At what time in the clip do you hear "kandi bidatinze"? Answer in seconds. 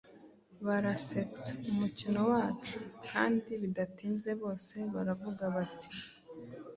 3.07-4.31